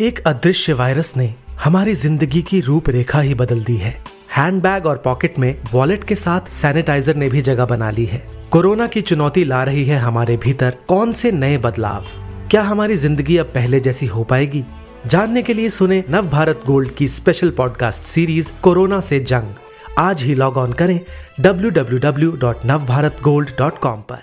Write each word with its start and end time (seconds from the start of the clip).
एक 0.00 0.26
अदृश्य 0.26 0.72
वायरस 0.72 1.16
ने 1.16 1.34
हमारी 1.64 1.94
ज़िंदगी 1.94 2.42
की 2.42 2.60
रूपरेखा 2.60 3.20
ही 3.20 3.34
बदल 3.34 3.64
दी 3.64 3.76
है। 3.76 4.04
हैंडबैग 4.36 4.86
और 4.86 4.96
पॉकेट 4.96 5.38
में 5.38 5.62
वॉलेट 5.72 6.04
के 6.04 6.14
साथ 6.14 6.40
सैनिटाइजर 6.40 7.16
ने 7.16 7.28
भी 7.28 7.40
जगह 7.40 7.66
बना 7.66 7.90
ली 7.90 8.04
है। 8.04 8.28
कोरोना 8.50 8.86
की 8.86 9.00
चुनौती 9.00 9.44
ला 9.44 9.64
रही 9.64 9.84
है 9.84 9.98
हमारे 9.98 10.36
भीतर 10.36 10.76
कौन 10.88 11.12
से 11.12 11.32
नए 11.32 11.58
बदलाव? 11.58 12.04
क्या 12.50 12.62
हमारी 12.62 12.94
ज़िंदगी 12.94 13.36
अब 13.36 13.46
पहले 13.46 13.80
जैसी 13.80 14.06
हो 14.06 14.24
पाएगी? 14.24 14.64
जानने 15.06 15.42
के 15.42 15.54
लिए 15.54 15.68
सुने 15.68 16.04
नव 16.10 16.26
भारत 16.26 16.60
गोल्ड 16.66 16.90
की 16.90 17.08
स्पेशल 17.08 17.50
पॉडकास्ट 17.50 18.02
सीरीज़ 18.02 18.52
कोरोना 18.62 19.00
से 19.00 19.20
जंग। 19.20 19.54
आज 19.98 20.22
ही 20.22 20.34
लॉग 20.34 20.56
ऑन 20.56 20.72
करें 20.72 21.00
www.navbharatgold.com 21.40 23.86
पर। 23.86 24.18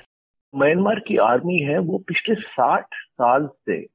म्यांमार 0.56 1.00
की 1.00 1.18
आर्मी 1.18 1.60
है 1.60 1.80
वो 1.80 1.98
पिछले 1.98 2.36
साठ 2.36 2.86
साल 2.94 3.46
से 3.46 3.93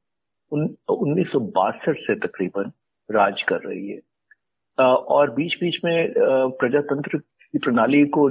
उन्नीस 0.53 1.27
सौ 1.29 1.41
बासठ 1.57 1.99
से 2.01 2.15
तकरीबन 2.17 2.71
राज 3.09 3.43
कर 3.43 3.61
रही 3.61 3.89
है। 3.89 4.01
और 4.79 5.31
बीच 5.31 5.55
बीच 5.61 5.77
में 5.85 6.13
प्रजातंत्र 6.19 7.19
की 7.19 7.59
प्रणाली 7.59 8.05
को 8.17 8.29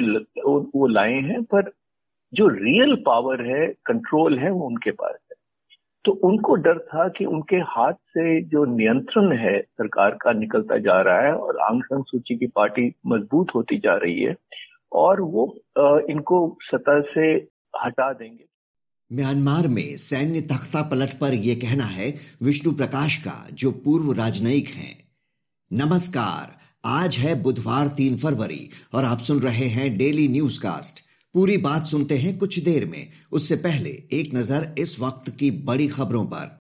वो 0.73 0.87
लाए 0.87 1.13
हैं, 1.13 1.43
पर 1.43 1.71
जो 2.33 2.47
रियल 2.47 2.95
पावर 3.05 3.41
है 3.45 3.67
कंट्रोल 3.85 4.37
है, 4.39 4.49
वो 4.51 4.65
उनके 4.67 4.91
पास 4.91 5.15
है। 5.21 5.35
तो 6.05 6.11
उनको 6.23 6.55
डर 6.55 6.77
था 6.79 7.07
कि 7.09 7.25
उनके 7.25 7.55
हाथ 7.67 7.93
से 7.93 8.41
जो 8.43 8.63
नियंत्रण 8.65 9.31
है, 9.37 9.59
सरकार 9.61 10.17
का 10.21 10.31
निकलता 10.33 10.77
जा 10.77 10.99
रहा 11.01 11.21
है 11.21 11.33
और 11.33 11.57
आंग 11.61 11.83
सान 11.83 12.01
सूची 12.01 12.35
की 12.35 12.47
पार्टी 12.47 12.91
मज़बूत 13.07 13.47
होती 13.55 13.77
जा 13.77 13.95
रही 13.95 14.21
है, 14.21 14.35
और 14.91 15.21
वो 15.21 15.45
इनको 16.09 16.57
सतह 16.63 17.01
से 17.13 17.31
हटा 17.75 18.11
देंगे। 18.13 18.45
म्यांमार 19.13 19.67
में 19.67 19.97
सैन्य 19.97 20.41
तख्ता 20.41 20.81
पलट 20.81 21.13
पर 21.19 21.33
यह 21.33 21.55
कहना 21.55 21.83
है, 21.83 22.15
विष्णु 22.41 22.71
प्रकाश 22.71 23.17
का, 23.17 23.47
जो 23.53 23.71
पूर्व 23.71 24.11
राजनयिक 24.13 24.67
हैं। 24.67 24.97
नमस्कार, 25.73 26.57
आज 26.85 27.17
है 27.17 27.41
बुधवार 27.41 27.87
तीन 27.87 28.17
फरवरी, 28.17 28.69
और 28.93 29.03
आप 29.03 29.19
सुन 29.19 29.39
रहे 29.39 29.65
हैं 29.65 29.97
डेली 29.97 30.27
न्यूज़ 30.27 30.59
कास्ट 30.59 30.99
पूरी 31.33 31.57
बात 31.57 31.85
सुनते 31.85 32.17
हैं 32.17 32.37
कुछ 32.37 32.59
देर 32.59 32.85
में। 32.85 33.07
उससे 33.31 33.55
पहले 33.55 33.89
एक 33.89 34.35
नज़र 34.35 34.75
इस 34.79 34.99
वक्त 34.99 35.29
की 35.29 35.51
बड़ी 35.51 35.87
खबरों 35.87 36.25
पर। 36.25 36.59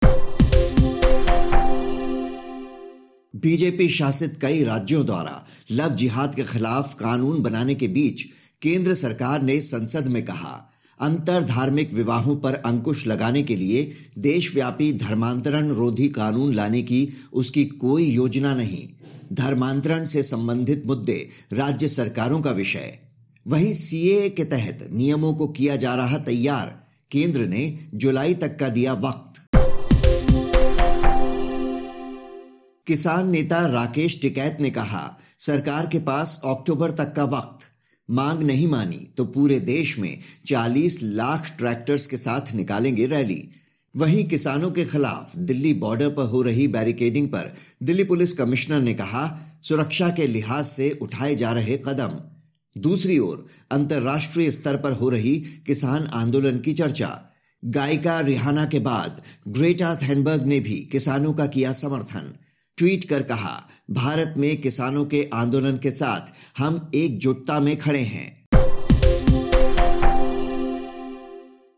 बीजेपी 3.36 3.88
शासित 3.88 4.38
कई 4.42 4.64
राज्यों 4.64 5.06
द्वारा 5.06 5.46
लव 5.70 5.94
जिहाद 5.94 6.34
के 6.34 6.44
खिलाफ 6.44 6.94
कानून 6.94 7.42
बनाने 7.42 7.74
के 7.74 7.88
बीच 7.88 8.22
केंद्र 8.62 8.94
सरकार 8.94 9.42
ने 9.42 9.61
संसद 9.61 10.06
में 10.06 10.22
कहा 10.22 10.70
अंतर 11.00 11.44
धार्मिक 11.44 11.92
विवाहों 11.92 12.36
पर 12.36 12.54
अंकुश 12.54 13.06
लगाने 13.06 13.42
के 13.42 13.56
लिए 13.56 13.92
देशव्यापी 14.18 14.92
धर्मांतरण 14.92 15.68
रोधी 15.68 16.08
कानून 16.08 16.54
लाने 16.54 16.82
की 16.82 17.08
उसकी 17.32 17.64
कोई 17.64 18.04
योजना 18.04 18.54
नहीं। 18.54 18.88
धर्मांतरण 19.32 20.06
से 20.06 20.22
संबंधित 20.22 20.86
मुद्दे 20.86 21.28
राज्य 21.52 21.88
सरकारों 21.88 22.40
का 22.40 22.50
विषय। 22.50 22.98
वहीं 23.48 23.72
सीए 23.72 24.28
के 24.28 24.44
तहत 24.44 24.88
नियमों 24.92 25.34
को 25.34 25.46
किया 25.46 25.76
जा 25.76 25.94
रहा 25.94 26.18
तैयार, 26.18 26.82
केंद्र 27.10 27.40
ने 27.40 27.78
जुलाई 27.94 28.34
तक 28.34 28.58
का 28.58 28.68
दिया 28.68 28.92
वक्त। 28.92 29.40
किसान 32.86 33.30
नेता 33.30 33.66
राकेश 33.66 34.20
टिकैत 34.22 34.56
ने 34.60 34.70
कहा, 34.70 35.18
सरकार 35.38 35.86
के 35.86 35.98
पास 35.98 36.40
अक्टूबर 36.44 36.90
तक 36.90 37.12
का 37.16 37.24
वक्त। 37.24 37.73
मांग 38.10 38.42
नहीं 38.42 38.66
मानी 38.66 39.08
तो 39.16 39.24
पूरे 39.24 39.58
देश 39.60 39.98
में 39.98 40.19
40 40.47 40.98
लाख 41.02 41.55
ट्रैक्टर्स 41.58 42.06
के 42.06 42.16
साथ 42.16 42.55
निकालेंगे 42.55 43.06
रैली। 43.06 43.48
वहीं 43.94 44.24
किसानों 44.24 44.70
के 44.70 44.84
खिलाफ 44.84 45.36
दिल्ली 45.36 45.72
बॉर्डर 45.74 46.08
पर 46.08 46.24
हो 46.24 46.42
रही 46.42 46.69
बैरिकेडिंग 46.69 47.28
पर 47.28 47.52
दिल्ली 47.83 48.05
पुलिस 48.05 48.33
कमिश्नर 48.33 48.80
ने 48.80 48.95
कहा, 48.95 49.24
सुरक्षा 49.62 50.08
के 50.11 50.27
लिहाज 50.27 50.64
से 50.64 50.98
उठाए 51.02 51.34
जा 51.34 51.52
रहे 51.52 51.77
कदम। 51.77 52.18
दूसरी 52.80 53.18
ओर, 53.18 53.46
अंतर्राष्ट्रीय 53.70 54.51
स्तर 54.51 54.77
पर 54.77 54.92
हो 54.92 55.08
रही 55.08 55.36
किसान 55.67 56.07
आंदोलन 56.07 56.58
की 56.58 56.73
चर्चा। 56.73 57.20
गायिका 57.62 58.20
रिहाना 58.20 58.67
के 58.67 58.78
बाद 58.78 59.23
ग्रेटा 59.48 59.95
थैनबर्ग 59.96 60.46
ने 60.46 60.61
भी 60.61 60.80
किसानों 60.92 61.33
का 61.33 61.46
किया 61.46 61.73
समर्थन। 61.73 62.33
ट्वीट 62.77 63.05
कर 63.05 63.23
कहा 63.23 63.68
भारत 63.90 64.34
में 64.39 64.61
किसानों 64.61 65.05
के 65.05 65.30
आंदोलन 65.34 65.77
के 65.77 65.90
साथ 65.90 66.20
हम 66.58 66.90
एकजुटता 66.95 67.61
में 67.61 67.77
खड़े 67.77 68.00
हैं। 68.00 68.48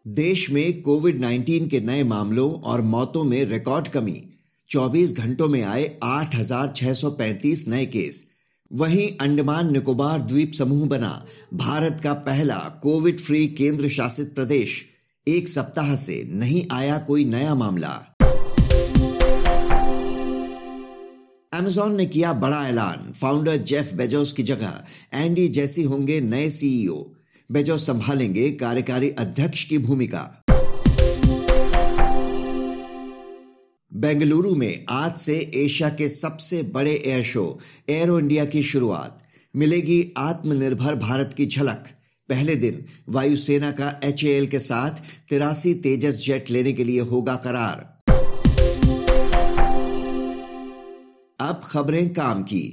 देश 0.09 0.51
में 0.51 0.83
कोविड 0.83 1.19
19 1.19 1.69
के 1.69 1.81
नए 1.81 2.05
मामलों 2.05 2.53
और 2.53 2.81
मौतों 2.81 3.25
में 3.25 3.45
रिकॉर्ड 3.45 3.89
कमी। 3.89 4.31
24 4.69 5.13
घंटों 5.13 5.49
में 5.49 5.63
आए 5.63 5.99
8,635 6.03 7.69
नए 7.69 7.87
केस। 7.87 8.27
वहीं 8.73 9.09
अंडमान 9.21 9.73
निकोबार 9.73 10.23
द्वीप 10.23 10.53
समूह 10.53 10.89
बना 10.89 11.25
भारत 11.55 12.01
का 12.05 12.13
पहला 12.13 12.81
कोविड 12.83 13.21
फ्री 13.21 13.47
केंद्र 13.47 13.89
शासित 13.89 14.35
प्रदेश। 14.35 14.85
एक 15.29 15.49
सप्ताह 15.49 15.95
से 15.95 16.29
नहीं 16.33 16.67
आया 16.73 16.99
कोई 16.99 17.25
नया 17.25 17.55
मामला। 17.55 18.16
अमेजॉन 21.57 21.97
ने 21.97 22.07
किया 22.07 22.33
बड़ा 22.33 22.69
ऐलान। 22.69 23.13
फाउंडर 23.13 23.57
जेफ 23.57 23.93
बेजोस 23.95 24.33
की 24.33 24.43
जगह 24.43 24.85
एंडी 25.15 25.49
जैसी 25.49 25.83
होंगे 25.83 26.21
नए 26.21 26.51
सीईओ 26.51 27.13
बेजोस 27.53 27.87
संभालेंगे 27.87 28.51
कार्यकारी 28.51 29.11
अध्यक्ष 29.11 29.65
की 29.65 29.79
भूमिका। 29.79 30.43
बेंगलुरु 33.95 34.55
में 34.55 34.85
आज 34.89 35.17
से 35.17 35.53
एशिया 35.55 35.89
के 35.89 36.09
सबसे 36.09 36.63
बड़े 36.63 37.03
एयर 37.07 37.25
शो 37.25 37.59
एरो 37.91 38.19
इंडिया 38.19 38.45
की 38.45 38.63
शुरुआत। 38.63 39.23
मिलेगी 39.57 40.15
आत्मनिर्भर 40.19 40.95
भारत 40.95 41.35
की 41.37 41.47
झलक। 41.47 41.85
पहले 42.29 42.57
दिन 42.57 42.85
वायुसेना 43.09 43.71
का 43.71 44.01
एच 44.05 44.23
के 44.51 44.59
साथ 44.59 44.91
तिरासी 45.29 45.75
तेजस 45.75 46.25
जेट 46.27 46.51
लेने 46.51 46.73
के 46.73 46.85
लिए 46.85 47.01
होगा 47.01 47.35
करार। 47.35 47.96
अब 51.47 51.61
खबरें 51.65 52.09
काम 52.15 52.43
की। 52.43 52.65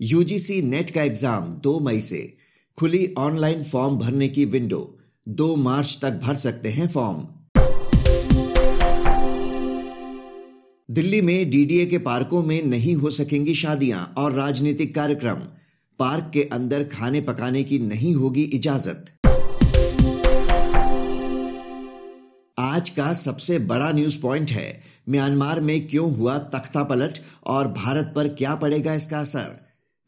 यूजीसी 0.00 0.60
नेट 0.64 0.90
का 0.90 1.02
एग्ज़ाम 1.02 1.50
2 1.62 1.78
मई 1.80 2.00
से। 2.00 2.20
खुली 2.78 3.14
ऑनलाइन 3.18 3.62
फॉर्म 3.64 3.96
भरने 3.98 4.28
की 4.28 4.44
विंडो 4.46 4.80
2 5.26 5.56
मार्च 5.58 5.98
तक 6.02 6.20
भर 6.22 6.34
सकते 6.36 6.68
हैं 6.70 6.88
फॉर्म 6.88 7.26
दिल्ली 10.88 11.20
में 11.22 11.50
डीडीए 11.50 11.86
के 11.86 11.98
पार्कों 12.00 12.42
में 12.42 12.62
नहीं 12.64 12.94
हो 12.94 13.10
सकेंगी 13.10 13.54
शादियाँ 13.54 14.02
और 14.18 14.32
राजनीतिक 14.32 14.94
कार्यक्रम। 14.94 15.40
पार्क 15.98 16.30
के 16.34 16.42
अंदर 16.52 16.84
खाने 16.84 17.20
पकाने 17.20 17.62
की 17.64 17.78
नहीं 17.80 18.14
होगी 18.14 18.42
इजाज़त। 18.54 19.17
आज 22.60 22.88
का 22.90 23.12
सबसे 23.12 23.58
बड़ा 23.66 23.90
न्यूज़ 23.92 24.22
पॉइंट 24.22 24.50
है, 24.50 24.68
म्यांमार 25.08 25.60
में 25.60 25.76
क्यों 25.86 26.06
हुआ 26.16 26.38
तख्ता 26.54 26.82
पलट 26.84 27.18
और 27.46 27.66
भारत 27.68 28.06
पर 28.16 28.28
क्या 28.28 28.54
पड़ेगा 28.54 28.94
इसका 28.94 29.18
असर? 29.18 29.50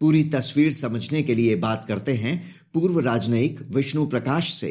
पूरी 0.00 0.22
तस्वीर 0.24 0.72
समझने 0.72 1.22
के 1.22 1.34
लिए 1.34 1.54
बात 1.56 1.84
करते 1.88 2.12
हैं 2.12 2.32
पूर्व 2.74 2.98
राजनयिक 3.06 3.60
विष्णु 3.76 4.06
प्रकाश 4.06 4.48
से। 4.52 4.70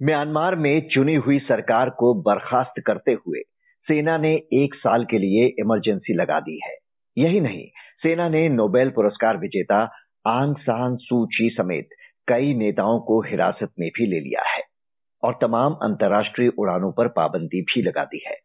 म्यांमार 0.00 0.56
में 0.56 0.88
चुनी 0.88 1.14
हुई 1.14 1.38
सरकार 1.38 1.90
को 1.90 2.12
बर्खास्त 2.22 2.82
करते 2.86 3.12
हुए 3.12 3.40
सेना 3.86 4.18
ने 4.18 4.34
एक 4.64 4.74
साल 4.74 5.04
के 5.04 5.18
लिए 5.18 5.46
इमरजेंसी 5.58 6.14
लगा 6.14 6.40
दी 6.40 6.58
है। 6.66 6.74
यही 7.16 7.40
नहीं, 7.40 7.64
सेना 8.02 8.28
ने 8.28 8.48
नोबेल 8.48 8.90
पुरस्कार 8.90 9.36
विजेता 9.36 9.80
आंग 10.26 10.54
सान 10.56 10.96
सूची 10.96 11.48
समेत 11.50 11.88
कई 12.28 12.54
नेताओं 12.54 13.00
को 13.00 13.20
हिरासत 13.20 13.72
में 13.78 13.88
भी 13.88 14.06
ले 14.06 14.20
लिया 14.20 14.42
है 14.48 14.62
और 15.22 15.38
तमाम 15.40 15.72
अंतर्राष्ट्रीय 15.82 16.48
उड़ानों 16.48 16.92
पर 16.92 17.08
पाबंदी 17.08 17.60
भी 17.62 17.82
लगा 17.82 18.04
दी 18.04 18.22
है। 18.26 18.36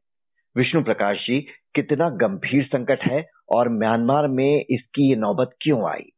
विष्णु 0.56 0.84
प्रकाश 0.84 1.18
जी, 1.18 1.40
कितना 1.76 2.10
गंभीर 2.18 2.64
संकट 2.66 3.04
है 3.04 3.26
और 3.56 3.70
म्यांमार 3.70 4.28
में 4.28 4.66
इसकी 4.70 5.10
ये 5.10 5.16
नौबत 5.16 5.56
क्यों 5.62 5.90
आई? 5.90 6.12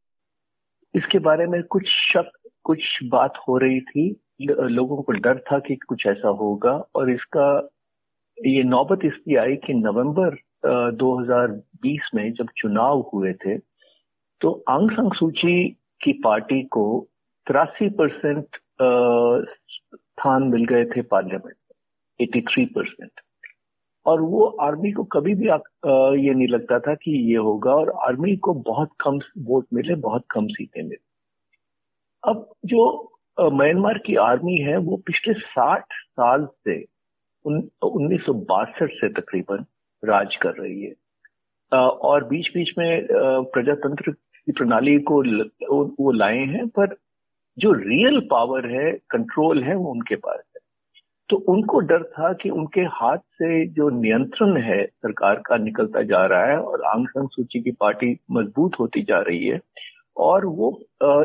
इसके 0.94 1.18
बारे 1.18 1.46
में 1.46 1.62
कुछ 1.62 1.86
शक, 1.86 2.30
कुछ 2.64 2.82
बात 3.04 3.38
हो 3.48 3.56
रही 3.58 3.80
थी। 3.80 4.08
लोगों 4.40 5.02
को 5.02 5.12
डर 5.12 5.38
था 5.42 5.58
कि 5.58 5.76
कुछ 5.78 6.06
ऐसा 6.06 6.28
होगा 6.30 6.72
और 6.94 7.10
इसका, 7.10 7.68
ये 8.38 8.62
नौबत 8.62 9.04
इसलिए 9.04 9.36
आई 9.38 9.56
कि 9.56 9.74
नवंबर 9.74 10.36
2020 10.94 12.10
में 12.14 12.32
जब 12.32 12.46
चुनाव 12.56 13.00
हुए 13.12 13.32
थे 13.34 13.56
तो 14.40 14.52
आंग 14.68 15.12
सूची 15.12 15.70
की 16.02 16.12
पार्टी 16.24 16.62
को 16.62 16.84
तिरासी 17.48 17.88
परसेंट 17.98 18.56
स्थान 18.80 20.42
मिल 20.48 20.64
गए 20.64 20.84
थे 20.86 21.02
पार्लियामेंट 21.12 21.44
में 21.46 21.76
एटी 22.20 22.40
थ्री 22.48 22.64
परसेंट। 22.74 23.20
और 24.06 24.20
वो 24.22 24.44
आर्मी 24.62 24.92
को 24.92 25.04
कभी 25.12 25.34
भी 25.34 25.48
आ, 25.48 25.56
ये 25.56 26.34
नहीं 26.34 26.48
लगता 26.48 26.78
था 26.80 26.94
कि 26.94 27.10
ये 27.30 27.36
होगा 27.46 27.74
और 27.74 27.90
आर्मी 28.06 28.36
को 28.36 28.54
बहुत 28.68 28.90
कम 29.00 29.18
वोट 29.46 29.66
मिले 29.74 29.94
बहुत 30.04 30.24
कम 30.30 30.46
सीटें 30.48 30.82
मिले। 30.82 30.96
अब 32.22 32.46
जो 32.66 32.84
म्यांमार 33.38 33.98
की 34.06 34.14
आर्मी 34.18 34.56
है 34.58 34.76
वो 34.76 34.96
पिछले 35.06 35.34
साठ 35.40 35.92
साल 35.92 36.46
से 36.64 36.78
उन्नीस 37.44 38.24
सौ 38.26 38.32
बासठ 38.52 38.92
से 38.92 39.08
तकरीबन 39.20 39.64
राज 40.02 40.36
कर 40.36 40.54
रही 40.54 40.82
है। 40.82 40.94
और 41.72 42.24
बीच 42.24 42.48
बीच 42.54 42.72
में 42.78 43.06
प्रजातंत्र 43.10 44.12
की 44.12 44.52
प्रणाली 44.52 44.98
को 45.10 45.22
वो 45.94 46.12
लाए 46.12 46.44
हैं 46.46 46.68
पर 46.68 46.96
जो 47.58 47.72
रियल 47.72 48.20
पावर 48.30 48.66
है 48.70 48.92
कंट्रोल 49.10 49.62
है, 49.64 49.74
वो 49.74 49.90
उनके 49.90 50.16
पास 50.16 50.38
है। 50.38 50.60
तो 51.30 51.36
उनको 51.52 51.80
डर 51.80 52.02
था 52.12 52.32
कि 52.32 52.50
उनके 52.50 52.80
हाथ 52.80 53.18
से 53.18 53.66
जो 53.68 53.88
नियंत्रण 53.90 54.56
है, 54.62 54.84
सरकार 54.86 55.42
का 55.46 55.56
निकलता 55.56 56.02
जा 56.02 56.24
रहा 56.26 56.44
है 56.44 56.58
और 56.60 56.82
आंग 56.84 57.06
सान 57.08 57.26
सूची 57.26 57.60
की 57.60 57.70
पार्टी 57.70 58.16
मज़बूत 58.30 58.78
होती 58.80 59.02
जा 59.02 59.18
रही 59.20 59.46
है 59.46 59.60
और 60.16 60.46
वो 60.46 60.70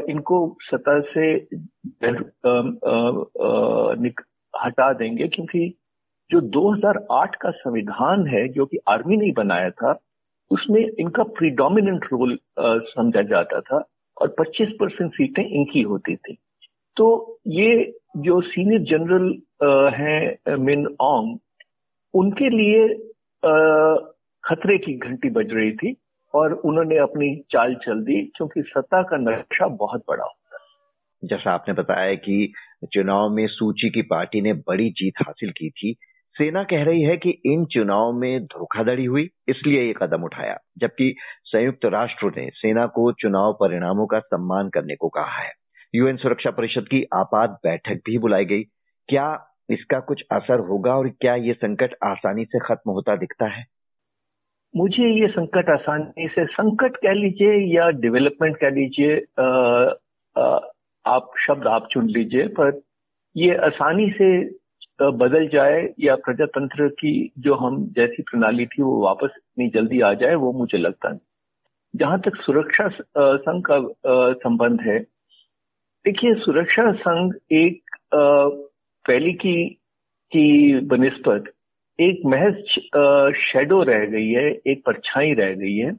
इनको 0.09 0.57
सतह 0.61 0.99
से 1.13 1.31
हटा 4.53 4.91
देंगे 4.93 5.27
क्योंकि 5.27 5.73
जो 6.31 6.41
2008 6.41 7.35
का 7.35 7.51
संविधान 7.51 8.27
है, 8.27 8.47
जो 8.47 8.65
कि 8.65 8.77
आर्मी 8.87 9.17
ने 9.17 9.31
बनाया 9.31 9.69
था, 9.69 9.99
उसमें 10.51 10.81
इनका 10.99 11.23
प्रीडोमिनेंट 11.23 12.05
रोल 12.05 12.37
समझा 12.59 13.21
जाता 13.21 13.59
था। 13.61 13.83
और 14.23 14.35
25 14.39 14.71
परसेंट 14.79 15.11
सीटें 15.13 15.43
इनकी 15.43 15.81
होती 15.81 16.15
थी। 16.15 16.37
तो 16.97 17.05
ये 17.47 17.93
जो 18.17 18.39
सीनियर 18.41 18.81
जनरल 18.89 19.25
हैं 19.95 20.55
मिन 20.57 20.85
ओंग, 21.01 21.37
उनके 22.13 22.49
लिए 22.49 22.87
खतरे 24.43 24.77
की 24.77 24.93
घंटी 24.97 25.29
बज 25.29 25.53
रही 25.53 25.71
थी 25.71 25.95
और 26.33 26.53
उन्होंने 26.53 26.97
अपनी 26.97 27.35
चाल 27.51 27.75
चल 27.75 28.03
दी 28.03 28.21
क्योंकि 28.35 28.61
सत्ता 28.61 29.01
का 29.01 29.17
नक्शा 29.17 29.67
बहुत 29.67 30.03
बड़ा 30.09 30.23
होता 30.23 30.57
है। 30.57 31.27
जैसा 31.29 31.51
आपने 31.51 31.73
बताया 31.73 32.15
कि 32.15 32.53
चुनाव 32.93 33.29
में 33.29 33.45
सूची 33.47 33.89
की 33.89 34.01
पार्टी 34.01 34.41
ने 34.41 34.53
बड़ी 34.67 34.89
जीत 34.91 35.13
हासिल 35.27 35.51
की 35.51 35.69
थी 35.69 35.95
सेना 36.35 36.63
कह 36.63 36.83
रही 36.83 37.01
है 37.01 37.15
कि 37.17 37.29
इन 37.45 37.65
चुनाव 37.65 38.11
में 38.11 38.43
धोखाधड़ी 38.43 39.05
हुई, 39.05 39.29
इसलिए 39.47 39.81
ये 39.81 39.93
कदम 39.97 40.23
उठाया, 40.23 40.57
जबकि 40.77 41.13
संयुक्त 41.45 41.85
राष्ट्र 41.85 42.31
ने 42.37 42.49
सेना 42.53 42.85
को 42.87 43.11
चुनाव 43.13 43.53
परिणामों 43.53 44.05
का 44.07 44.19
सम्मान 44.19 44.69
करने 44.69 44.95
को 44.95 45.09
कहा 45.09 45.39
है। 45.39 45.51
यूएन 45.93 46.17
सुरक्षा 46.17 46.51
परिषद 46.51 46.87
की 46.87 47.03
आपात 47.13 47.59
बैठक 47.63 47.99
भी 48.05 48.17
बुलाई 48.17 48.45
गई। 48.45 48.63
क्या 49.09 49.27
इसका 49.69 49.99
कुछ 49.99 50.23
असर 50.31 50.59
होगा 50.59 50.95
और 50.95 51.09
क्या 51.11 51.35
ये 51.37 51.53
संकट 51.53 51.95
आसानी 52.03 52.45
से 52.45 52.59
खत्म 52.59 52.91
होता 52.91 53.15
दिखता 53.15 53.47
है? 53.47 53.65
मुझे 54.73 55.09
ये 55.11 55.27
संकट 55.27 55.69
आसानी 55.69 56.27
से, 56.27 56.45
संकट 56.45 56.95
कह 56.97 57.13
लीजिए 57.13 57.53
या 57.75 57.89
डेवलपमेंट 57.99 58.57
कह 58.57 58.69
लीजिए 58.69 59.15
आप 61.05 61.31
शब्द 61.39 61.67
आप 61.67 61.87
चुन 61.91 62.09
लीजिए, 62.09 62.47
पर 62.49 62.81
ये 63.35 63.55
आसानी 63.65 64.09
से 64.11 64.29
बदल 64.99 65.47
जाए 65.47 65.87
या 65.99 66.15
प्रजातंत्र 66.15 66.87
की 66.89 67.31
जो 67.39 67.55
हम 67.55 67.83
जैसी 67.95 68.23
प्रणाली 68.23 68.65
थी 68.65 68.81
वो 68.83 69.01
वापस 69.03 69.29
इतनी 69.37 69.67
जल्दी 69.69 70.01
आ 70.01 70.13
जाए, 70.13 70.35
वो 70.35 70.51
मुझे 70.53 70.77
लगता 70.77 71.09
नहीं। 71.09 71.19
जहाँ 71.93 72.19
तक 72.19 72.35
सुरक्षा 72.35 72.87
संघ 72.87 73.63
का 73.69 73.79
संबंध 74.43 74.81
है, 74.81 74.99
देखिए 76.05 76.33
सुरक्षा 76.35 76.91
संघ 76.91 77.33
एक 77.51 77.95
पहली 78.13 79.33
की 79.35 79.63
की 80.31 80.79
बनस्पत, 80.81 81.51
एक 81.99 82.21
महज 82.25 82.55
शेडो 83.37 83.81
रह 83.83 84.05
गई 84.05 84.29
है, 84.29 84.47
एक 84.67 84.83
परछाई 84.85 85.33
रह 85.33 85.53
गई 85.55 85.75
है। 85.75 85.91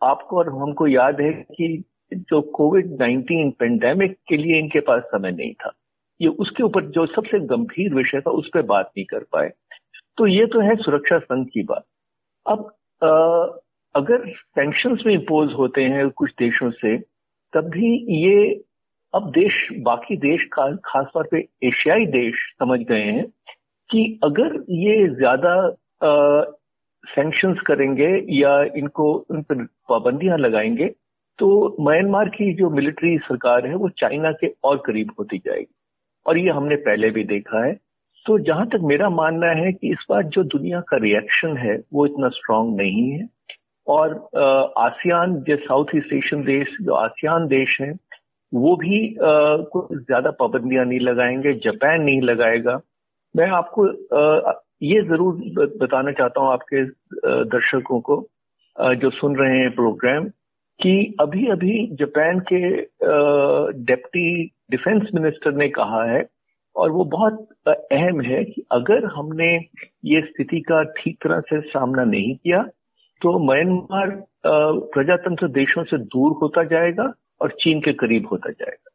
आपको 0.00 0.38
और 0.38 0.48
हमको 0.52 0.86
याद 0.86 1.20
है 1.20 1.32
कि 1.32 1.82
जो 2.12 2.40
कोविड 2.54 2.96
19 2.96 3.52
पेंडेमिक 3.58 4.16
के 4.28 4.36
लिए 4.36 4.58
इनके 4.58 4.80
पास 4.80 5.02
समय 5.06 5.30
नहीं 5.30 5.52
था। 5.54 5.72
ये 6.20 6.28
उसके 6.28 6.62
ऊपर 6.62 6.84
जो 6.90 7.06
सबसे 7.06 7.38
गंभीर 7.46 7.94
विषय 7.94 8.20
था 8.20 8.30
उस 8.30 8.48
पर 8.54 8.62
बात 8.62 8.90
नहीं 8.96 9.04
कर 9.04 9.24
पाए। 9.32 9.50
तो 10.18 10.26
ये 10.26 10.46
तो 10.46 10.60
है 10.60 10.74
सुरक्षा 10.76 11.18
संघ 11.18 11.46
की 11.46 11.62
बात। 11.62 11.84
अब 12.46 12.70
आ, 13.02 13.08
अगर 13.94 14.28
सैंक्शंस 14.30 15.02
में 15.06 15.12
इम्पोज 15.14 15.52
होते 15.52 15.82
हैं 15.84 16.08
कुछ 16.10 16.30
देशों 16.38 16.70
से 16.70 16.96
तब 17.52 17.68
भी 17.68 17.88
ये 18.16 18.62
अब 19.14 19.30
देश 19.30 19.66
बाकी 19.82 20.16
देश 20.16 20.46
खास 20.54 21.06
तौर 21.14 21.28
पे 21.30 21.38
एशियाई 21.64 22.06
देश 22.06 22.34
समझ 22.58 22.78
गए 22.80 23.02
हैं 23.02 23.24
कि 23.90 24.20
अगर 24.24 24.54
ये 24.70 25.08
ज़्यादा 25.08 25.54
सैंक्शंस 27.04 27.60
करेंगे 27.66 28.08
या 28.34 28.62
इनको 28.76 29.12
उन 29.30 29.42
पर 29.42 29.64
पाबंदियाँ 29.88 30.38
लगाएँगे 30.38 30.86
तो 31.38 31.76
म्यांमार 31.80 32.28
की 32.28 32.52
जो 32.54 32.70
मिलिट्री 32.70 33.16
सरकार 33.18 33.66
है 33.66 33.74
वो 33.74 33.88
चाइना 33.98 34.32
के 34.32 34.52
और 34.64 34.82
करीब 34.86 35.12
होती 35.18 35.38
जाएगी। 35.38 35.74
और 36.26 36.38
ये 36.38 36.50
हमने 36.50 36.76
पहले 36.86 37.10
भी 37.10 37.24
देखा 37.24 37.64
है। 37.64 37.72
तो 38.26 38.38
जहाँ 38.38 38.66
तक 38.68 38.80
मेरा 38.84 39.08
मानना 39.10 39.46
है 39.58 39.72
कि 39.72 39.90
इस 39.92 40.04
बार 40.10 40.22
जो 40.24 40.42
दुनिया 40.46 40.80
का 40.88 40.96
रिएक्शन 40.96 41.56
है, 41.56 41.76
वो 41.92 42.06
इतना 42.06 42.28
स्ट्रांग 42.28 42.76
नहीं 42.76 43.10
है। 43.10 43.28
और 43.86 44.14
आसियान 44.78 45.34
जो 45.42 45.56
साउथ 45.58 45.94
ईस्ट 45.96 46.12
एशियन 46.12 46.44
देश, 46.44 46.76
जो 46.80 46.92
आसियान 46.94 47.46
देश 47.48 47.76
हैं, 47.80 47.92
वो 48.52 48.74
भी 48.76 49.16
कुछ 49.18 49.92
ज़्यादा 49.92 50.30
पाबंदियाँ 50.30 50.84
नहीं 50.84 51.00
लगाएँगे 51.00 51.54
जापान 51.64 52.02
नहीं 52.02 52.20
लगाएगा। 52.22 52.80
मैं 53.34 53.48
आपको 53.52 53.86
ये 54.82 55.02
ज़रूर 55.02 55.34
बताना 55.80 56.12
चाहता 56.12 56.40
हूँ 56.40 56.52
आपके 56.52 56.84
दर्शकों 57.50 58.00
को 58.00 58.16
जो 58.76 59.10
सुन 59.10 59.36
रहे 59.36 59.58
हैं 59.58 59.74
प्रोग्राम 59.74 60.26
कि 60.82 61.16
अभी 61.20 61.46
अभी 61.46 61.88
जापान 61.92 62.40
के 62.52 62.70
डेप्टी 63.84 64.44
डिफेंस 64.70 65.08
मिनिस्टर 65.14 65.52
ने 65.52 65.68
कहा 65.68 66.04
है 66.12 66.24
और 66.76 66.90
वो 66.90 67.04
बहुत 67.04 67.48
अहम 67.68 68.20
है 68.20 68.44
कि 68.44 68.62
अगर 68.72 69.04
हमने 69.06 69.54
ये 70.04 70.20
स्थिति 70.20 70.60
का 70.60 70.82
ठीक 70.82 71.16
तरह 71.16 71.40
से 71.40 71.60
सामना 71.60 72.04
नहीं 72.04 72.34
किया 72.36 72.62
तो 73.22 73.38
म्यांमार 73.46 74.10
प्रजातंत्र 74.94 75.48
देशों 75.48 75.84
से 75.84 75.98
दूर 75.98 76.32
होता 76.42 76.64
जाएगा 76.64 77.12
और 77.40 77.50
चीन 77.60 77.80
के 77.80 77.92
करीब 77.92 78.26
होता 78.26 78.50
जाएगा। 78.50 78.90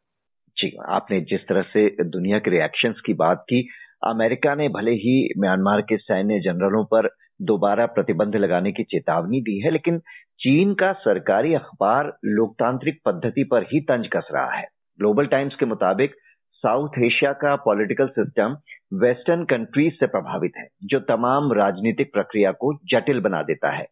जी, 0.58 0.78
आपने 0.86 1.22
जिस 1.22 1.40
तरह 1.40 1.62
से 1.62 1.90
दुनिया 2.04 2.40
के 2.40 2.52
रिएक्शंस 2.52 3.02
की 3.06 3.14
बात 3.14 3.46
की, 3.50 3.68
अमेरिका 4.04 4.56
ने 4.56 4.68
भले 4.70 4.92
ही 4.92 5.30
म्यांमार 5.40 5.82
के 5.82 5.98
सैन्य 5.98 6.40
जनरलों 6.40 6.84
पर 6.86 7.10
दोबारा 7.42 7.86
प्रतिबंध 7.86 8.36
लगाने 8.36 8.72
की 8.72 8.84
चेतावनी 8.84 9.42
दी 9.42 9.60
है, 9.60 9.72
लेकिन 9.72 10.02
चीन 10.40 10.74
का 10.74 10.92
सरकारी 10.94 11.54
अखबार 11.54 12.18
लोकतांत्रिक 12.26 13.00
पद्धति 13.06 13.44
पर 13.44 13.64
ही 13.64 13.80
तंज 13.80 14.08
कस 14.08 14.28
रहा 14.34 14.52
है। 14.52 14.64
ग्लोबल 15.00 15.26
टाइम्स 15.26 15.56
के 15.56 15.66
मुताबिक 15.66 16.16
साउथ 16.54 16.90
एशिया 17.04 17.32
का 17.34 17.56
पॉलिटिकल 17.56 18.08
सिस्टम 18.08 18.58
वेस्टर्न 18.94 19.46
कंट्रीज़ 19.46 19.94
से 19.94 20.08
प्रभावित 20.08 20.52
है, 20.58 20.68
जो 20.84 21.00
तमाम 21.00 21.54
राजनीतिक 21.54 22.14
प्रक्रिया 22.14 22.52
को 22.52 22.80
जटिल 22.86 23.20
बना 23.20 23.42
देता 23.42 23.72
है। 23.72 23.86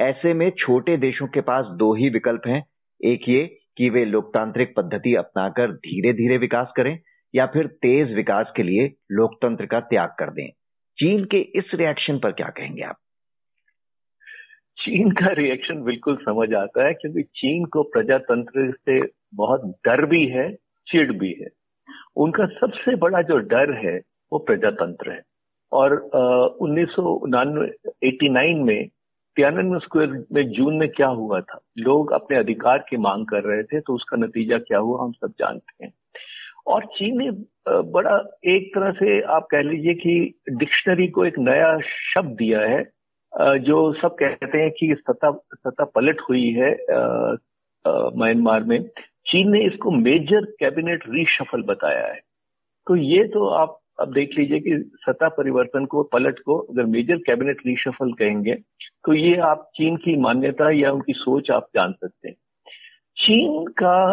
ऐसे 0.00 0.34
में 0.34 0.50
छोटे 0.58 0.96
देशों 0.96 1.26
के 1.26 1.40
पास 1.40 1.66
दो 1.66 1.94
ही 1.94 2.08
विकल्प 2.08 2.42
हैं, 2.46 2.64
एक 3.04 3.28
ये 3.28 3.56
कि 3.76 3.90
वे 3.90 4.04
लोकतांत्रिक 4.04 4.74
पद्धति 4.76 5.14
अपनाकर 5.14 5.72
धीरे 5.72 6.12
धीरे 6.12 6.38
विकास 6.38 6.72
करें, 6.76 6.98
या 7.34 7.46
फिर 7.46 7.66
तेज 7.66 8.14
विकास 8.14 8.52
के 8.56 8.62
लिए 8.62 8.92
लोकतंत्र 9.12 9.66
का 9.66 9.80
त्याग 9.80 10.08
कर 10.08 10.30
दें। 10.30 10.50
चीन 10.98 11.24
के 11.24 11.36
इस 11.36 11.70
रिएक्शन 11.74 12.18
पर 12.18 12.32
क्या 12.32 12.48
कहेंगे 12.48 12.82
आप? 12.82 12.96
चीन 14.80 15.10
का 15.10 15.32
रिएक्शन 15.32 15.82
बिल्कुल 15.84 16.16
समझ 16.16 16.52
आता 16.54 16.86
है, 16.86 16.92
क्योंकि 16.94 17.22
चीन 17.36 17.64
को 17.64 17.82
प्रजातंत्र 17.94 18.70
से 18.72 19.00
बहुत 19.34 19.64
डर 19.86 20.04
भी 20.06 20.24
है 20.26 20.52
चिड़ 20.86 21.12
भी 21.12 21.32
है। 21.40 21.48
उनका 22.16 22.46
सबसे 22.60 22.94
बड़ा 22.96 23.20
जो 23.22 23.36
डर 23.48 23.72
है, 23.84 23.96
वो 24.32 24.38
प्रजातंत्र 24.38 25.10
है। 25.10 25.20
और 25.72 25.92
उन्नीस 26.62 26.88
सौ 26.90 27.20
में 27.26 28.88
तियानवे 29.36 29.78
स्क्वायर 29.80 30.24
में 30.32 30.42
जून 30.52 30.76
में 30.76 30.88
क्या 30.88 31.06
हुआ 31.08 31.40
था? 31.40 31.58
लोग 31.78 32.12
अपने 32.12 32.38
अधिकार 32.38 32.78
की 32.88 32.96
मांग 32.98 33.26
कर 33.26 33.42
रहे 33.42 33.62
थे 33.62 33.80
तो 33.80 33.94
उसका 33.94 34.16
नतीजा 34.16 34.58
क्या 34.58 34.78
हुआ, 34.78 35.02
हम 35.04 35.12
सब 35.12 35.32
जानते 35.38 35.84
हैं। 35.84 35.92
और 36.66 36.84
चीन 36.96 37.18
ने 37.18 37.30
बड़ा 37.92 38.16
एक 38.46 38.70
तरह 38.74 38.90
से 38.92 39.20
आप 39.34 39.46
कह 39.50 39.62
लीजिए 39.62 39.94
कि 39.94 40.40
डिक्शनरी 40.52 41.06
को 41.08 41.24
एक 41.24 41.38
नया 41.38 41.78
शब्द 42.14 42.36
दिया 42.38 42.60
है 42.62 42.82
जो 43.32 43.92
सब 43.94 44.14
कहते 44.14 44.58
हैं 44.58 44.70
कि 44.70 44.94
सत्ता 44.98 45.30
सत्ता 45.54 45.84
पलट 45.86 46.20
हुई 46.28 46.48
है 46.52 46.70
म्यांमार 47.84 48.64
में, 48.64 48.82
चीन 49.26 49.50
ने 49.50 49.60
इसको 49.66 49.90
मेजर 49.90 50.44
कैबिनेट 50.60 51.04
रीशफल 51.08 51.62
बताया 51.64 52.06
है। 52.06 52.20
तो 52.86 52.96
ये 52.96 53.24
तो 53.28 53.46
आप 53.48 53.78
अब 54.00 54.12
देख 54.12 54.30
लीजिए 54.38 54.58
कि 54.60 54.76
सत्ता 54.98 55.28
परिवर्तन 55.28 55.84
को, 55.86 56.02
पलट 56.04 56.38
को 56.38 56.56
अगर 56.58 56.84
मेजर 56.86 57.16
कैबिनेट 57.16 57.58
रीशफल 57.66 58.12
कहेंगे 58.12 58.54
तो 59.04 59.14
ये 59.14 59.36
आप 59.44 59.68
चीन 59.76 59.96
की 59.96 60.16
मान्यता 60.16 60.70
या 60.72 60.92
उनकी 60.92 61.12
सोच 61.14 61.50
आप 61.50 61.68
जान 61.74 61.92
सकते 61.92 62.28
हैं। 62.28 62.36
चीन 63.16 63.66
का 63.78 64.12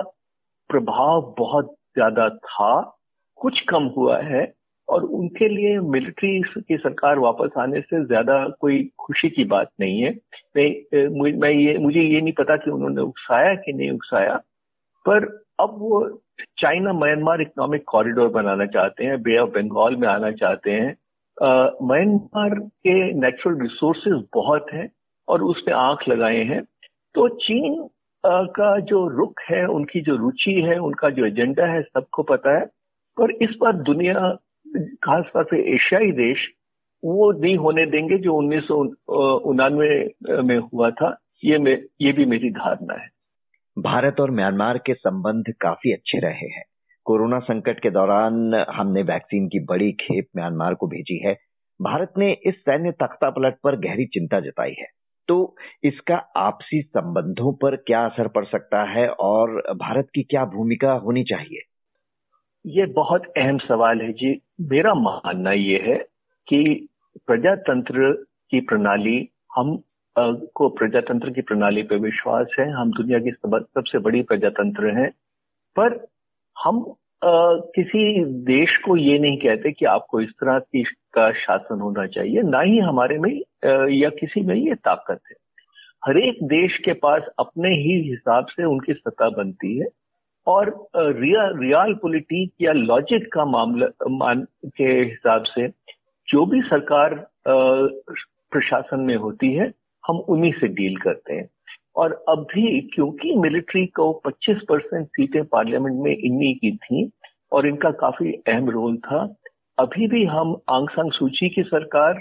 प्रभाव 0.70 1.34
बहुत 1.38 1.74
ज़्यादा 1.94 2.30
था, 2.30 3.00
कुछ 3.40 3.60
कम 3.70 3.84
हुआ 3.98 4.18
है 4.20 4.46
और 4.90 5.04
उनके 5.04 5.48
लिए 5.48 5.80
मिलिट्री 5.86 6.42
की 6.60 6.78
सरकार 6.78 7.20
वापस 7.20 7.58
आने 7.60 7.82
से 7.82 8.04
ज़्यादा 8.06 8.38
कोई 8.62 8.84
खुशी 9.00 9.30
की 9.30 9.44
बात 9.46 9.70
नहीं 9.80 10.02
है। 10.02 10.12
मैं 10.58 11.32
मैं 11.40 11.50
ये, 11.50 11.78
मुझे 11.78 12.02
ये 12.02 12.22
नहीं 12.22 12.34
पता 12.34 12.56
कि 12.58 12.72
उन्होंने 12.72 13.02
उकसाया 13.02 13.54
कि 13.56 13.74
नहीं 13.74 13.90
उकसाया, 13.92 14.36
पर 15.06 15.26
अब 15.60 15.76
वो 15.80 16.22
चाइना 16.60 16.94
म्यांमार 16.94 17.42
इकोनॉमिक 17.42 17.84
कॉरिडोर 17.88 18.30
बनाना 18.32 18.66
चाहते 18.68 19.06
हैं 19.06 19.22
बे 19.24 19.38
ऑफ़ 19.38 19.50
बंगाल 19.52 19.96
में 19.96 20.08
आना 20.08 20.32
चाहते 20.34 20.72
हैं। 20.72 20.96
म्यांमार 21.84 22.58
के 22.60 23.14
नेचुरल 23.16 23.60
रिसोर्सेज 23.62 24.24
बहुत 24.36 24.74
हैं 24.74 24.90
और 25.28 25.44
उस 25.44 25.62
पर 25.62 25.74
आँख 25.74 26.08
लगाए 26.10 26.44
हैं। 26.46 26.62
तो 27.16 27.28
चीन 27.38 27.88
का 28.24 28.78
जो 28.82 29.08
रुख 29.10 29.42
है, 29.50 29.66
उनकी 29.68 30.02
जो 30.02 30.16
रुचि 30.16 30.54
है, 30.62 30.78
उनका 30.80 31.10
जो 31.10 31.26
एजेंडा 31.26 31.66
है, 31.66 31.82
सबको 31.84 32.24
पता 32.26 32.58
है। 32.58 32.66
पर 33.18 33.32
इस 33.42 33.56
बार 33.62 33.74
दुनिया 33.84 34.38
खासतौर 35.04 35.44
पे 35.44 35.76
एशियाई 35.76 36.12
देश 36.12 36.50
वो 37.04 37.32
नहीं 37.32 37.58
होने 37.58 37.86
देंगे 37.86 38.18
जो 38.18 38.34
उन्नीस 38.34 38.68
में 40.46 40.58
हुआ 40.58 40.90
था। 40.90 41.18
ये 41.46 41.58
में, 41.58 41.84
ये 42.02 42.12
भी 42.12 42.26
मेरी 42.26 42.50
धारणा 42.50 42.94
है। 42.94 43.10
भारत 43.80 44.20
और 44.20 44.32
म्यांमार 44.32 44.78
के 44.78 44.94
संबंध 44.94 45.44
काफ़ी 45.62 45.94
अच्छे 45.94 46.20
रहे 46.20 46.48
हैं। 46.48 46.64
कोरोना 47.06 47.40
संकट 47.40 47.80
के 47.80 47.90
दौरान 47.90 48.66
हमने 48.70 49.02
वैक्सीन 49.02 49.48
की 49.48 49.60
बड़ी 49.60 49.92
खेप 49.92 50.26
म्यांमार 50.36 50.74
को 50.74 50.88
भेजी 50.88 51.28
है। 51.28 51.38
भारत 51.82 52.14
ने 52.18 52.38
इस 52.46 52.56
सैन्य 52.56 52.92
तख्ता 52.92 53.30
पलट 53.30 53.56
पर 53.64 53.76
गहरी 53.76 54.06
चिंता 54.06 54.40
जताई 54.40 54.74
है। 54.80 54.88
तो 55.28 55.56
इसका 55.84 56.16
आपसी 56.38 56.82
संबंधों 56.82 57.54
पर 57.54 57.76
क्या 57.76 58.06
असर 58.06 58.28
पड़ 58.28 58.46
सकता 58.46 58.84
है 58.84 59.10
और 59.10 59.62
भारत 59.76 60.08
की 60.16 60.24
क्या 60.24 60.46
भूमिका 60.46 60.92
होनी 60.92 61.24
चाहिए? 61.24 61.60
ये 62.66 62.86
बहुत 62.86 63.26
अहम 63.38 63.58
सवाल 63.58 64.02
है 64.02 64.14
जी। 64.14 64.42
मेरा 64.62 64.94
मानना 64.94 65.52
ये 65.52 65.80
है 65.80 65.98
कि 66.48 66.88
प्रजातंत्र 67.28 68.12
की 68.52 68.62
प्रणाली 68.62 69.30
हम 69.56 69.84
को 70.56 70.70
प्रजातंत्र 70.70 71.30
की 71.30 71.42
प्रणाली 71.42 71.84
पर 71.84 71.98
विश्वास 71.98 72.48
है 72.60 72.72
हम 72.72 72.92
दुनिया 72.92 73.20
की 73.20 73.32
सबसे 73.32 74.00
बड़ी 74.00 74.22
प्रजातंत्र 74.22 74.98
हैं 74.98 75.10
पर 75.80 76.06
हम 76.58 76.80
आ, 77.24 77.56
किसी 77.76 78.26
देश 78.26 78.78
को 78.86 78.98
ये 78.98 79.20
नहीं 79.20 79.38
कहते 79.38 79.72
कि 79.72 79.86
आपको 79.86 80.22
इस 80.22 80.30
तरह 80.30 80.60
की 80.60 80.84
का 81.14 81.32
शासन 81.32 81.80
होना 81.80 82.06
चाहिए 82.08 82.42
ना 82.42 82.60
ही 82.62 82.80
हमारे 82.80 83.18
में 83.18 83.32
आ, 83.66 83.86
या 83.90 84.10
किसी 84.10 84.42
में 84.42 84.56
ये 84.56 84.76
ताकत 84.76 85.20
है। 85.30 85.36
हर 86.06 86.18
एक 86.18 86.44
देश 86.44 86.78
के 86.86 86.94
पास 86.94 87.24
अपने 87.40 87.70
ही 87.70 88.10
हिसाब 88.10 88.46
से 88.46 88.64
उनकी 88.64 88.94
सत्ता 88.94 89.30
बनती 89.30 89.78
है 89.78 89.88
और 90.48 90.88
रियल 90.98 91.58
रियल 91.60 91.94
पॉलिटिक 91.94 92.52
या 92.62 92.74
लॉजिक 92.74 93.32
का 93.34 93.46
मामला, 93.46 93.88
मान 94.10 94.46
के 94.66 94.84
हिसाब 94.84 95.44
से 95.44 95.68
जो 96.28 96.46
भी 96.46 96.62
सरकार 96.62 97.16
प्रशासन 97.48 99.00
में 99.00 99.16
होती 99.16 99.54
है, 99.54 99.72
हम 100.08 100.18
उन्हीं 100.18 100.52
से 100.52 100.68
डील 100.68 100.96
करते 100.98 101.34
हैं। 101.34 101.50
और 101.96 102.12
अभी 102.30 102.82
क्योंकि 102.82 103.34
मिलिट्री 103.36 103.86
को 103.86 104.12
25 104.26 104.58
परसेंट 104.70 105.08
सीटें 105.08 105.44
पार्लियामेंट 105.46 105.96
में 106.00 106.12
इन्हीं 106.12 106.56
की 106.56 106.76
थी 106.78 107.10
और 107.52 107.68
इनका 107.68 107.92
काफ़ी 107.92 108.32
अहम 108.48 108.70
रोल 108.70 108.98
था, 108.98 109.36
अभी 109.80 110.08
भी 110.08 110.26
हम 110.26 110.56
आंग 110.70 110.90
सांग 110.90 111.12
सूची 111.12 111.50
की 111.50 111.64
सरकार 111.64 112.14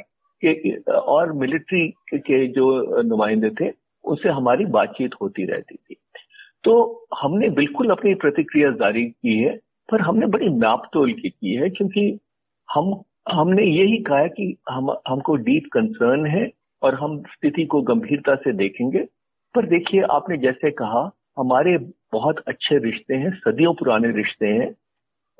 के, 0.44 0.76
और 0.90 1.32
मिलिट्री 1.32 1.88
के 2.14 2.46
जो 2.46 3.02
नुमाइंदे 3.02 3.50
थे, 3.50 3.72
उनसे 4.04 4.28
हमारी 4.28 4.64
बातचीत 4.64 5.14
होती 5.22 5.44
रहती 5.44 5.74
थी। 5.74 5.96
तो 6.66 7.06
हमने 7.20 7.48
बिल्कुल 7.48 7.90
अपनी 7.90 8.14
प्रतिक्रिया 8.14 8.70
जारी 8.70 9.04
की 9.04 9.38
है 9.38 9.58
पर 9.90 10.00
हमने 10.00 10.26
बड़ी 10.26 10.48
नापतोल 10.48 11.12
की 11.12 11.28
की 11.30 11.54
है 11.54 11.70
क्योंकि 11.70 12.20
हम 12.74 13.02
हमने 13.32 13.62
यही 13.62 14.02
कहा 14.02 14.18
है 14.18 14.28
कि 14.28 14.56
हम 14.70 14.90
हमको 15.08 15.36
डीप 15.36 15.62
कंसर्न 15.72 16.26
है 16.26 16.50
और 16.82 16.94
हम 16.94 17.18
स्थिति 17.20 17.64
को 17.64 17.82
गंभीरता 17.82 18.34
से 18.34 18.52
देखेंगे। 18.52 18.98
पर 19.54 19.66
देखिए 19.66 20.02
आपने 20.02 20.38
जैसे 20.38 20.70
कहा 20.70 21.10
हमारे 21.38 21.78
बहुत 22.12 22.38
अच्छे 22.38 22.78
रिश्ते 22.78 23.14
हैं 23.14 23.30
सदियों 23.30 23.74
पुराने 23.74 24.10
रिश्ते 24.10 24.46
हैं 24.46 24.74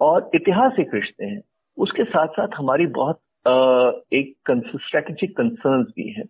और 0.01 0.31
ऐतिहासिक 0.35 0.95
रिश्ते 0.95 1.25
हैं। 1.25 1.41
उसके 1.79 2.05
साथ 2.05 2.29
साथ 2.29 2.49
हमारी 2.57 2.87
बहुत 2.87 3.21
आ, 3.49 3.91
एक 4.13 4.35
स्ट्रेटेजिक 4.77 5.37
कंसर्न 5.37 5.83
भी 5.83 6.13
है। 6.13 6.25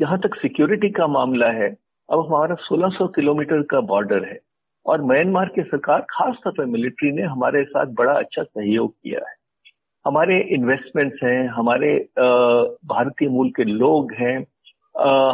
जहाँ 0.00 0.18
तक 0.18 0.34
सिक्योरिटी 0.34 0.90
का 0.90 1.06
मामला 1.06 1.50
है 1.50 1.83
अब 2.08 2.26
हमारा 2.26 2.54
1600 2.62 3.06
किलोमीटर 3.08 3.62
का 3.62 3.80
बॉर्डर 3.82 4.24
है 4.24 4.38
और 4.86 5.02
म्यांमार 5.02 5.48
की 5.54 5.62
सरकार, 5.62 6.00
खास 6.10 6.36
तौर 6.44 6.52
पर 6.52 6.64
मिलिट्री 6.66 7.10
ने 7.12 7.22
हमारे 7.24 7.64
साथ 7.64 7.86
बड़ा 7.94 8.12
अच्छा 8.12 8.42
सहयोग 8.42 8.92
किया 8.92 9.20
है। 9.20 9.34
हमारे 10.04 10.40
इन्वेस्टमेंट्स 10.54 11.22
हैं, 11.22 11.46
हमारे 11.48 11.94
भारतीय 12.18 13.28
मूल 13.28 13.50
के 13.50 13.64
लोग 13.64 14.12
हैं 14.12 14.36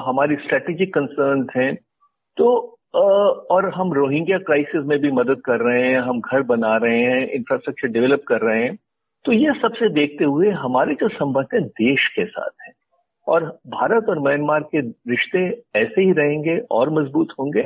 हमारी 0.06 0.36
स्ट्रेटेजिक 0.36 0.94
कंसर्न 0.94 1.46
हैं। 1.56 1.74
तो 2.36 2.76
और 2.94 3.68
हम 3.74 3.92
रोहिंग्या 3.92 4.38
क्राइसिस 4.38 4.84
में 4.84 4.98
भी 4.98 5.10
मदद 5.12 5.40
कर 5.44 5.60
रहे 5.60 5.82
हैं, 5.82 5.98
हम 5.98 6.20
घर 6.20 6.42
बना 6.42 6.76
रहे 6.76 7.00
हैं 7.00 7.26
इंफ्रास्ट्रक्चर 7.28 7.88
डेवलप 7.88 8.22
कर 8.28 8.40
रहे 8.40 8.62
हैं। 8.62 8.76
तो 9.24 9.32
ये 9.32 9.52
सबसे 9.62 9.88
देखते 9.90 10.24
हुए 10.24 10.50
हमारे 10.58 10.94
जो 10.94 11.08
संबंध 11.08 11.46
है, 11.54 11.60
देश 11.60 12.06
के 12.08 12.24
साथ 12.26 12.50
है। 12.62 12.72
और 13.26 13.44
भारत 13.68 14.08
और 14.08 14.18
म्यांमार 14.18 14.62
के 14.74 14.80
रिश्ते 15.10 15.40
ऐसे 15.78 16.02
ही 16.02 16.12
रहेंगे 16.12 16.58
और 16.70 16.90
मज़बूत 16.90 17.28
होंगे। 17.40 17.64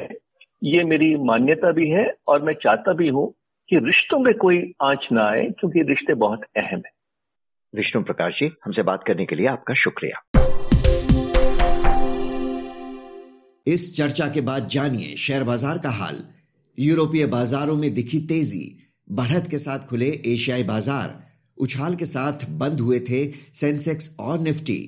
ये 0.63 0.85
मेरी 0.85 1.15
मान्यता 1.25 1.73
भी 1.73 1.89
है 1.91 2.05
और 2.29 2.43
मैं 2.43 2.55
चाहता 2.55 2.93
भी 2.93 3.09
हूँ 3.09 3.33
कि 3.69 3.77
रिश्तों 3.77 4.19
में 4.19 4.33
कोई 4.35 4.59
आँच 4.83 5.09
ना 5.13 5.29
आए 5.29 5.45
क्योंकि 5.61 5.83
रिश्ते 5.83 6.15
बहुत 6.15 6.41
अहम 6.57 6.83
है। 6.87 6.93
विष्णु 7.75 8.03
प्रकाश 8.03 8.33
जी 8.33 8.51
हमसे 8.65 8.83
बात 8.83 9.05
करने 9.07 9.25
के 9.27 9.37
लिए 9.37 9.47
आपका 9.47 9.75
शुक्रिया। 9.75 10.23
इस 13.67 13.97
चर्चा 13.97 14.27
के 14.27 14.41
बाद 14.41 14.67
जानिए 14.67 15.17
शेयर 15.17 15.45
बाज़ार 15.45 15.79
का 15.79 15.91
हाल। 15.91 16.23
यूरोपीय 16.79 17.27
बाजारों 17.27 17.77
में 17.77 17.93
दिखी 17.95 18.19
तेज़ी। 18.27 18.65
बढ़त 19.13 19.49
के 19.51 19.59
साथ 19.59 19.87
खुले 19.89 20.07
एशियाई 20.07 20.63
बाज़ार। 20.63 21.15
उछाल 21.59 21.95
के 21.95 22.05
साथ 22.05 22.45
बंद 22.61 22.81
हुए 22.81 22.99
थे 23.01 23.25
सेंसेक्स 23.55 24.17
और 24.21 24.39
निफ्टी। 24.39 24.81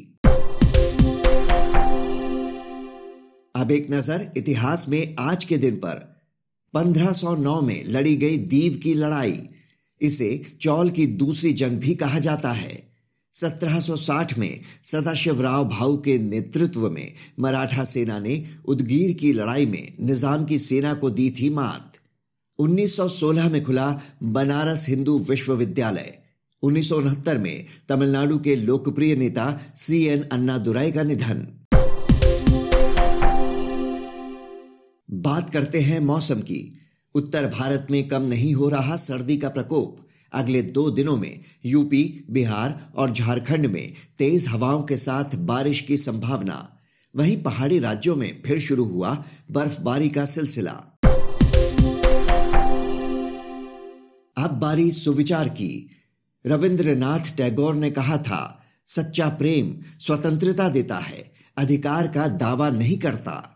अब 3.56 3.70
एक 3.70 3.86
नज़र 3.90 4.32
इतिहास 4.36 4.88
में 4.88 5.14
आज 5.18 5.44
के 5.44 5.56
दिन 5.56 5.76
पर। 5.76 6.24
1509 6.74 7.60
में 7.60 7.84
लड़ी 7.86 8.16
गई 8.16 8.36
दीव 8.36 8.76
की 8.76 8.94
लड़ाई। 8.94 9.40
इसे 10.00 10.42
चौल 10.60 10.90
की 10.90 11.06
दूसरी 11.06 11.52
जंग 11.52 11.78
भी 11.78 11.94
कहा 11.94 12.18
जाता 12.18 12.52
है। 12.52 12.82
1760 13.34 14.38
में 14.38 14.60
सदाशिवराव 14.84 15.64
भाऊ 15.68 15.96
के 15.96 16.18
नेतृत्व 16.18 16.90
में 16.90 17.12
मराठा 17.40 17.84
सेना 17.84 18.18
ने 18.18 18.44
उदगीर 18.64 19.12
की 19.12 19.32
लड़ाई 19.32 19.66
में 19.66 19.92
निज़ाम 20.00 20.44
की 20.44 20.58
सेना 20.58 20.94
को 20.94 21.10
दी 21.10 21.30
थी 21.30 21.50
मात। 21.50 21.92
1916 22.58 23.48
में 23.48 23.62
खुला 23.64 24.00
बनारस 24.22 24.88
हिंदू 24.88 25.18
विश्वविद्यालय। 25.18 26.18
उन्नीस 26.62 26.88
सौ 26.88 26.96
उनहत्तर 26.96 27.38
में 27.38 27.64
तमिलनाडु 27.88 28.38
के 28.38 28.56
लोकप्रिय 28.56 29.16
नेता 29.16 29.60
सी 29.76 30.04
एन 30.04 30.22
अन्ना 30.22 30.58
दुराई 30.58 30.92
का 30.92 31.02
निधन। 31.02 31.46
बात 35.10 35.50
करते 35.50 35.80
हैं 35.80 36.00
मौसम 36.00 36.40
की। 36.40 36.78
उत्तर 37.14 37.46
भारत 37.46 37.86
में 37.90 38.08
कम 38.08 38.22
नहीं 38.22 38.54
हो 38.54 38.68
रहा 38.68 38.96
सर्दी 38.96 39.36
का 39.36 39.48
प्रकोप। 39.48 39.96
अगले 40.32 40.62
दो 40.62 40.90
दिनों 40.90 41.16
में 41.16 41.40
यूपी, 41.64 42.24
बिहार 42.30 42.92
और 42.96 43.12
झारखंड 43.12 43.66
में 43.66 43.92
तेज 44.18 44.48
हवाओं 44.48 44.82
के 44.82 44.96
साथ 44.96 45.36
बारिश 45.36 45.80
की 45.80 45.96
संभावना। 45.96 46.78
वहीं 47.16 47.42
पहाड़ी 47.42 47.78
राज्यों 47.78 48.16
में 48.16 48.42
फिर 48.46 48.60
शुरू 48.60 48.84
हुआ 48.84 49.24
बर्फबारी 49.50 50.08
का 50.08 50.24
सिलसिला। 50.24 50.98
अब 54.38 54.50
बारी 54.50 54.90
सुविचार 54.90 55.48
की। 55.48 55.90
रविंद्रनाथ 56.46 57.36
टैगोर 57.36 57.74
ने 57.74 57.90
कहा 57.90 58.18
था, 58.18 58.62
सच्चा 58.86 59.28
प्रेम 59.28 59.76
स्वतंत्रता 60.00 60.68
देता 60.68 60.96
है, 60.96 61.32
अधिकार 61.56 62.06
का 62.06 62.26
दावा 62.28 62.70
नहीं 62.70 62.96
करता। 62.96 63.55